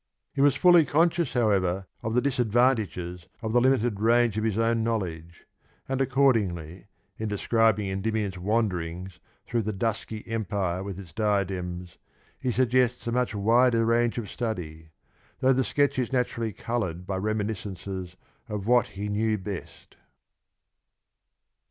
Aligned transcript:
He 0.33 0.41
was 0.41 0.55
fully 0.55 0.83
conscious, 0.83 1.33
however, 1.33 1.85
of 2.01 2.15
the 2.15 2.21
disadvantages 2.23 3.27
of 3.43 3.53
the 3.53 3.61
limited 3.61 3.99
range 3.99 4.35
of 4.35 4.43
his 4.43 4.57
own 4.57 4.83
knowledge, 4.83 5.45
and 5.87 6.01
accordingly 6.01 6.87
in 7.19 7.27
describing 7.29 7.85
Endymion's 7.87 8.39
wanderings 8.39 9.19
through 9.45 9.61
the" 9.61 9.73
dusky 9.83 10.27
empire 10.27 10.81
with 10.81 10.99
its 10.99 11.13
diadems" 11.13 11.99
he 12.41 12.51
sug 12.51 12.71
gests 12.71 13.05
a 13.05 13.11
much 13.11 13.35
wider 13.35 13.85
range 13.85 14.17
of 14.17 14.27
study, 14.27 14.89
'though 15.39 15.53
the 15.53 15.63
sketch 15.63 15.99
is 15.99 16.11
naturally 16.11 16.51
coloured 16.51 17.05
by 17.05 17.15
reminiscences 17.15 18.15
of 18.49 18.65
what 18.65 18.87
he 18.97 19.07
knew 19.07 19.37
best. 19.37 19.97